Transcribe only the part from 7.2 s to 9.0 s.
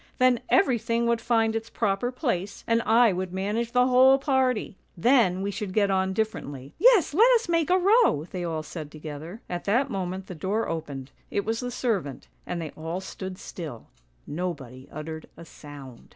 us make a row!' they all said